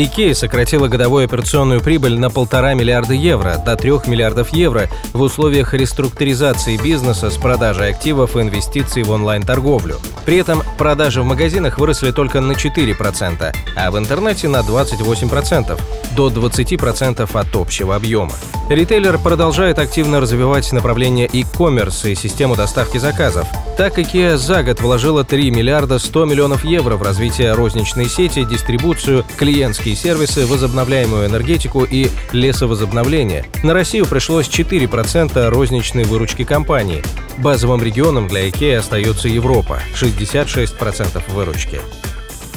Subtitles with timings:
[0.00, 5.74] Икея сократила годовую операционную прибыль на полтора миллиарда евро до 3 миллиардов евро в условиях
[5.74, 9.96] реструктуризации бизнеса с продажей активов и инвестиций в онлайн-торговлю.
[10.24, 15.80] При этом продажи в магазинах выросли только на 4%, а в интернете на 28%,
[16.14, 18.34] до 20% от общего объема.
[18.68, 23.48] Ритейлер продолжает активно развивать направление e-commerce и систему доставки заказов.
[23.78, 29.24] Так, IKEA за год вложила 3 миллиарда 100 миллионов евро в развитие розничной сети, дистрибуцию,
[29.36, 33.44] клиентские сервисы, возобновляемую энергетику и лесовозобновление.
[33.62, 37.02] На Россию пришлось 4% розничной выручки компании.
[37.42, 41.78] Базовым регионом для IKEA остается Европа– 66% выручки.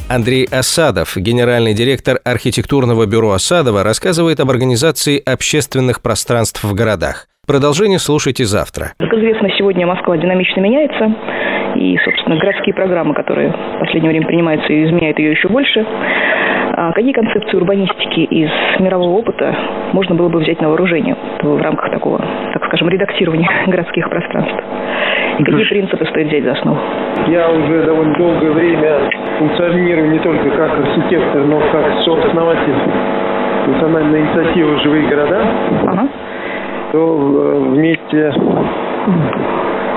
[0.10, 7.28] Андрей Осадов, генеральный директор архитектурного бюро Осадова, рассказывает об организации общественных пространств в городах.
[7.48, 8.92] Продолжение слушайте завтра.
[9.00, 11.16] Как известно, сегодня Москва динамично меняется,
[11.76, 15.86] и, собственно, городские программы, которые в последнее время принимаются, изменяют ее еще больше.
[16.74, 19.54] А какие концепции урбанистики из мирового опыта
[19.94, 22.18] можно было бы взять на вооружение в рамках такого,
[22.54, 24.64] так скажем, редактирования городских пространств?
[25.40, 26.78] И какие принципы стоит взять за основу?
[27.28, 32.76] Я уже довольно долгое время функционирую не только как архитектор, но как сооснователь
[33.68, 35.42] национальной инициативы «Живые города»,
[35.88, 36.08] ага.
[36.92, 38.34] то э, вместе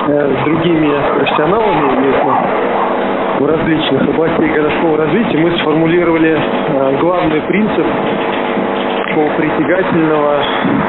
[0.09, 2.84] э, с другими профессионалами
[3.39, 7.87] в различных областях городского развития мы сформулировали э, главный принцип
[9.37, 10.43] притягательного,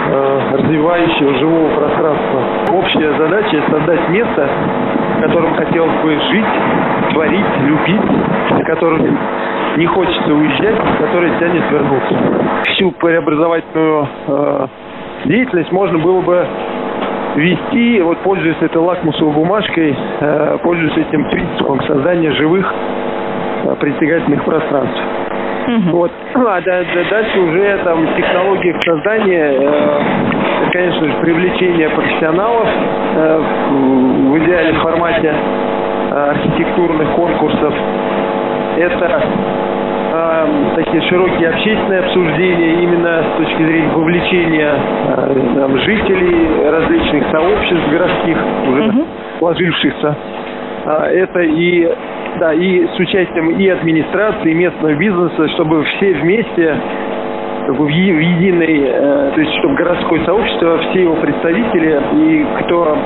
[0.08, 2.42] э, развивающего живого пространства.
[2.74, 4.50] Общая задача– создать место,
[5.18, 6.46] в котором хотелось бы жить,
[7.12, 8.12] творить, любить,
[8.50, 9.18] в котором
[9.78, 12.16] не хочется уезжать, которое тянет вернуться.
[12.74, 14.68] Всю преобразовательную э,
[15.26, 16.48] деятельность можно было бы
[17.36, 22.74] вести, вот пользуясь этой лакмусовой бумажкой, э, пользуясь этим принципом создания живых
[23.66, 25.02] э, притягательных пространств.
[25.68, 25.98] Угу.
[25.98, 26.12] Вот.
[26.36, 30.02] А да, да, дальше уже там технологии создания, э,
[30.72, 33.42] конечно же, привлечение профессионалов э,
[33.72, 37.74] в идеале формате э, архитектурных конкурсов.
[38.78, 39.22] Это
[40.46, 47.90] э, такие широкие общественные обсуждения именно с точки зрения вовлечения э, там, жителей различных сообществ
[47.90, 48.38] городских,
[48.70, 49.06] уже угу.
[49.40, 50.16] сложившихся.
[50.86, 51.90] А, это и
[52.40, 56.76] да, и с участием и администрации, и местного бизнеса, чтобы все вместе
[57.70, 62.98] в, в единой, э, то есть чтобы городское сообщество, все его представители и кто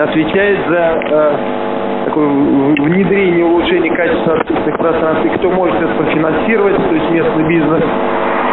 [0.00, 1.36] отвечает за э,
[2.20, 7.82] внедрение, улучшение качества общественных пространств, и кто может это профинансировать, то есть местный бизнес,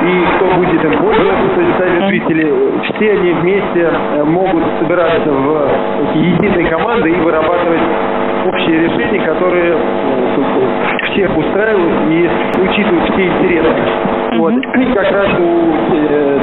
[0.01, 2.53] и кто будет им пользоваться, то есть сами жители,
[2.83, 5.69] все они вместе э, могут собираться в
[5.99, 7.81] такие единые команды и вырабатывать
[8.45, 12.29] общие решения, которые э, всех устраивают и
[12.61, 14.12] учитывают все интересы.
[14.37, 14.53] Вот.
[14.53, 16.39] И как раз у э,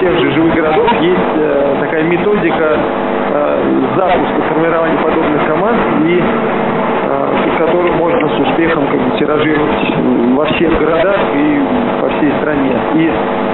[0.00, 2.78] тех же живых городов есть э, такая методика
[3.30, 9.94] э, запуска формирования подобных команд и э, которую можно с успехом как бы, тиражировать
[10.34, 11.60] во всех городах и
[12.00, 12.72] по всей стране.
[12.94, 13.10] И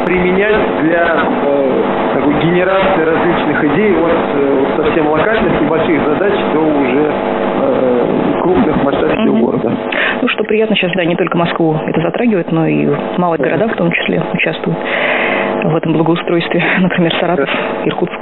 [0.07, 1.83] применять для э,
[2.15, 7.13] такой генерации различных идей от, э, совсем локальных небольших задач до уже
[7.63, 9.41] э, крупных масштабов mm-hmm.
[9.41, 9.77] города.
[10.49, 12.87] Приятно сейчас, да, не только Москву это затрагивает, но и
[13.19, 14.79] малые города в том числе участвуют
[15.65, 17.51] в этом благоустройстве, например, Саратов,
[17.85, 18.19] Иркутск.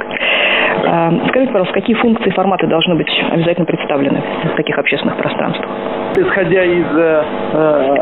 [0.87, 5.69] А, скажите, пожалуйста, какие функции и форматы должны быть обязательно представлены в таких общественных пространствах?
[6.17, 7.23] Исходя из э,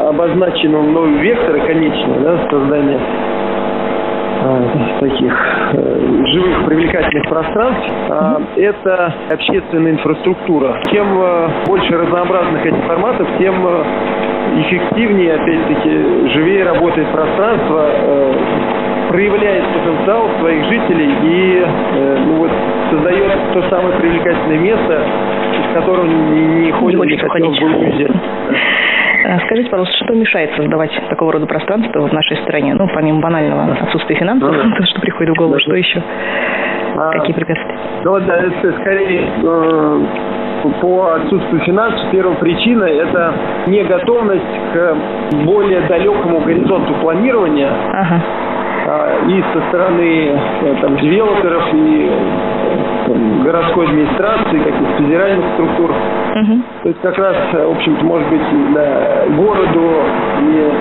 [0.09, 3.32] обозначенного мною вектора конечного да, создания э,
[4.99, 5.33] таких
[5.73, 10.79] э, живых привлекательных пространств, э, это общественная инфраструктура.
[10.91, 13.83] Чем э, больше разнообразных этих форматов, тем э,
[14.61, 17.89] эффективнее, опять-таки, живее работает пространство,
[19.09, 21.65] проявляет потенциал своих жителей и
[22.25, 22.51] ну, вот,
[22.91, 25.01] создает то самое привлекательное место,
[25.59, 28.11] из которого не, не ходит, не, не хотел бы уезжать.
[29.33, 32.75] Э, скажите, пожалуйста, что мешает создавать такого рода пространство в нашей стране?
[32.75, 36.01] Ну, помимо банального отсутствия финансов, ну, то, что приходит в голову, что еще?
[36.95, 37.77] А, Какие препятствия?
[38.03, 40.05] Ну, да, это скорее э,
[40.81, 42.11] по отсутствию финансов.
[42.11, 43.33] Первая причина– это
[43.67, 44.43] неготовность
[44.73, 44.95] к
[45.45, 47.71] более далекому горизонту планирования.
[47.91, 48.21] Ага
[49.29, 52.11] и со стороны э, там, девелоперов и
[53.43, 55.91] городской администрации, каких-то федеральных структур.
[55.91, 56.61] Угу.
[56.83, 58.41] То есть как раз, в общем-то, может быть,
[58.73, 59.91] да, городу
[60.41, 60.71] и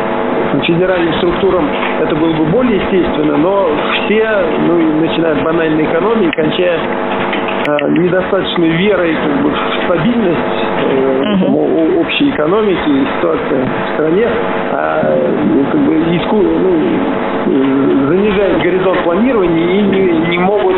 [0.65, 1.69] федеральным структурам
[2.01, 4.29] это было бы более естественно, но все,
[4.67, 11.55] ну, начиная от банальной экономии, кончая э, недостаточной верой как бы, в стабильность э, там,
[11.99, 14.27] общей экономики и ситуации в стране,
[14.73, 15.19] а
[15.71, 20.77] как бы, иску, ну, занижает горизонт планирования и не, не могут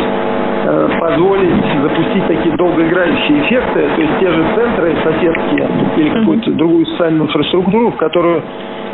[2.57, 8.43] долгоиграющие эффекты, то есть те же центры соседские или какую-то другую социальную инфраструктуру, в которую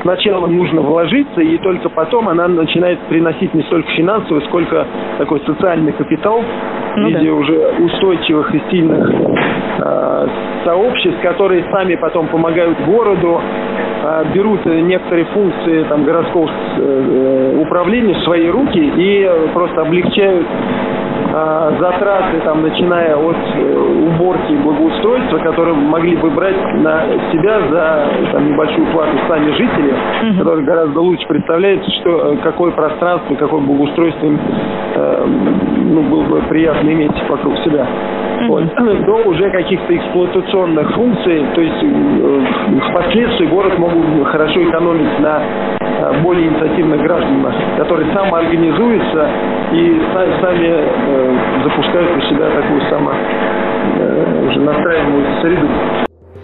[0.01, 4.85] сначала нужно вложиться, и только потом она начинает приносить не столько финансовый, сколько
[5.17, 6.43] такой социальный капитал
[6.95, 7.35] ну, в виде да.
[7.35, 10.27] уже устойчивых и сильных э,
[10.65, 13.39] сообществ, которые сами потом помогают городу,
[14.03, 20.47] э, берут некоторые функции там, городского э, управления в свои руки и просто облегчают
[21.33, 27.59] а, затраты, там, начиная от э, уборки и благоустройства, которые могли бы брать на себя
[27.69, 30.37] за там, небольшую плату сами жители, угу.
[30.39, 34.39] которые гораздо лучше представляют, что, э, какое пространство, какое благоустройство им
[34.95, 35.25] э,
[35.77, 37.87] ну, было бы приятно иметь вокруг себя.
[38.47, 38.63] Вот.
[39.05, 42.45] До уже каких-то эксплуатационных функций, то есть э,
[42.89, 45.43] впоследствии город могут хорошо экономить на
[46.23, 49.29] более инициативных гражданах, которые самоорганизуются
[49.71, 50.01] и
[50.41, 55.67] сами э, запускают у себя такую само э, уже настраиваемую среду.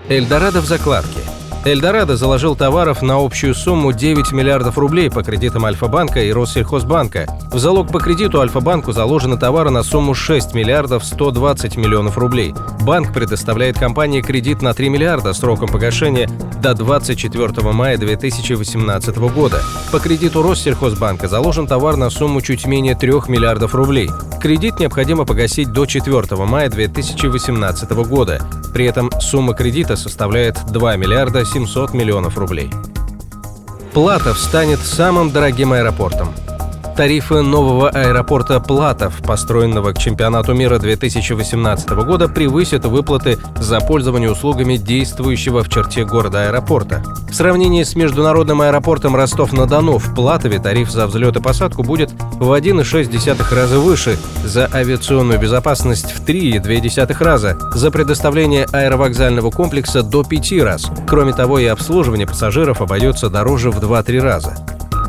[0.09, 1.26] Эльдорадо в закладке.
[1.67, 7.27] Эльдорадо заложил товаров на общую сумму 9 миллиардов рублей по кредитам Альфа-банка и Россельхозбанка.
[7.51, 12.55] В залог по кредиту Альфа-банку заложены товары на сумму 6 миллиардов 120 миллионов рублей.
[12.83, 16.29] Банк предоставляет компании кредит на 3 миллиарда сроком погашения
[16.61, 19.61] до 24 мая 2018 года.
[19.91, 24.09] По кредиту Россельхозбанка заложен товар на сумму чуть менее 3 миллиардов рублей.
[24.41, 28.39] Кредит необходимо погасить до 4 мая 2018 года.
[28.73, 32.69] При этом сумма кредита составляет 2 миллиарда 700 миллионов рублей.
[33.91, 36.29] Платов станет самым дорогим аэропортом–
[36.97, 44.77] Тарифы нового аэропорта Платов, построенного к чемпионату мира 2018 года, превысят выплаты за пользование услугами
[44.77, 47.03] действующего в черте города аэропорта.
[47.29, 52.51] В сравнении с международным аэропортом Ростов-на-Дону в Платове тариф за взлет и посадку будет в
[52.51, 60.51] 1,6 раза выше, за авиационную безопасность в 3,2 раза, за предоставление аэровокзального комплекса до 5
[60.63, 60.89] раз.
[61.05, 64.55] Кроме того, и обслуживание пассажиров обойдется дороже в 2-3 раза.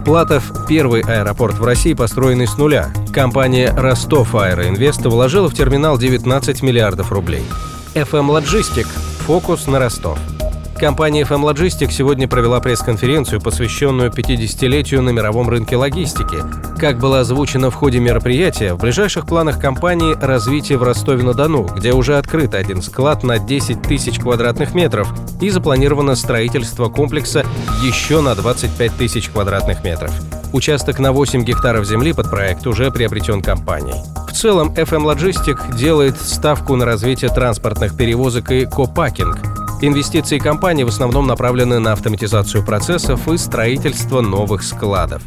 [0.08, 2.90] Платов– первый аэропорт в России, построенный с нуля.
[3.12, 7.44] Компания «Ростов Аэроинвест» вложила в терминал 19 миллиардов рублей.
[7.92, 8.86] FM Logistic–
[9.26, 10.18] фокус на Ростов–
[10.78, 16.36] Компания FM Logistics сегодня провела пресс-конференцию, посвященную 50-летию на мировом рынке логистики.
[16.78, 22.16] Как было озвучено в ходе мероприятия, в ближайших планах компании развитие в Ростове-на-Дону, где уже
[22.16, 27.44] открыт один склад на 10 тысяч квадратных метров и запланировано строительство комплекса
[27.82, 30.12] еще на 25 тысяч квадратных метров.
[30.52, 33.96] Участок на 8 гектаров земли под проект уже приобретен компанией.
[34.28, 39.38] В целом, FM Logistic делает ставку на развитие транспортных перевозок и копакинг,
[39.80, 45.22] Инвестиции компании в основном направлены на автоматизацию процессов и строительство новых складов.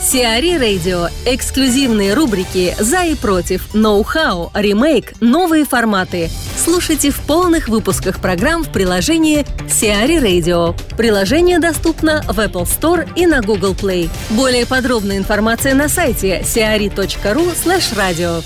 [0.00, 1.08] Сиари Радио.
[1.26, 6.30] Эксклюзивные рубрики «За и против», «Ноу-хау», «Ремейк», «Новые форматы».
[6.56, 10.74] Слушайте в полных выпусках программ в приложении Сиари Radio.
[10.96, 14.08] Приложение доступно в Apple Store и на Google Play.
[14.30, 18.42] Более подробная информация на сайте siari.ru slash radio.